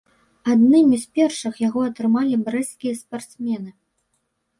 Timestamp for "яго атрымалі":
1.63-2.39